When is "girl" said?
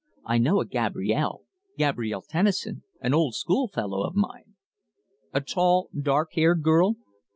6.63-6.95